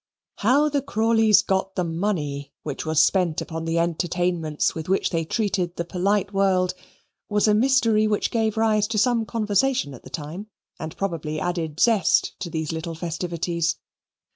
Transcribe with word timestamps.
How 0.37 0.67
the 0.67 0.81
Crawleys 0.81 1.43
got 1.43 1.75
the 1.75 1.83
money 1.83 2.51
which 2.63 2.87
was 2.87 3.03
spent 3.05 3.39
upon 3.39 3.65
the 3.65 3.77
entertainments 3.77 4.73
with 4.73 4.89
which 4.89 5.11
they 5.11 5.23
treated 5.23 5.75
the 5.75 5.85
polite 5.85 6.33
world 6.33 6.73
was 7.29 7.47
a 7.47 7.53
mystery 7.53 8.07
which 8.07 8.31
gave 8.31 8.57
rise 8.57 8.87
to 8.87 8.97
some 8.97 9.27
conversation 9.27 9.93
at 9.93 10.01
the 10.01 10.09
time, 10.09 10.47
and 10.79 10.97
probably 10.97 11.39
added 11.39 11.79
zest 11.79 12.33
to 12.39 12.49
these 12.49 12.71
little 12.71 12.95
festivities. 12.95 13.75